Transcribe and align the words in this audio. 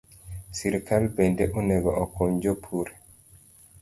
Sirkal 0.59 1.03
bende 1.19 1.45
onego 1.59 1.91
okony 2.03 2.33
jopur 2.43 2.87